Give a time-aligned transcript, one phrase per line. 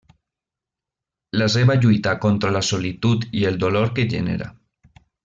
[1.41, 4.49] La seva lluita contra la solitud i el dolor que genera.